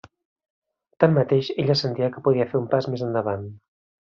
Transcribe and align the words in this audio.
Tanmateix, 1.03 1.51
ella 1.65 1.75
sentia 1.83 2.09
que 2.17 2.25
podia 2.29 2.49
fer 2.55 2.59
un 2.63 2.67
pas 2.73 2.89
més 2.95 3.05
endavant. 3.11 3.47